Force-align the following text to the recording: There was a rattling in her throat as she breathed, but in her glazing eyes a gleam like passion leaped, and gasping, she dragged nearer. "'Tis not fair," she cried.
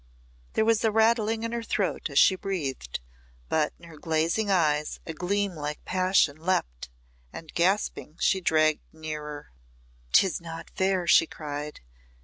There 0.53 0.65
was 0.65 0.83
a 0.83 0.91
rattling 0.91 1.43
in 1.43 1.51
her 1.51 1.61
throat 1.61 2.09
as 2.09 2.17
she 2.17 2.35
breathed, 2.35 3.01
but 3.49 3.71
in 3.77 3.85
her 3.87 3.97
glazing 3.99 4.49
eyes 4.49 4.99
a 5.05 5.13
gleam 5.13 5.53
like 5.53 5.85
passion 5.85 6.37
leaped, 6.43 6.89
and 7.31 7.53
gasping, 7.53 8.17
she 8.19 8.41
dragged 8.41 8.81
nearer. 8.91 9.51
"'Tis 10.11 10.41
not 10.41 10.71
fair," 10.71 11.05
she 11.05 11.27
cried. 11.27 11.81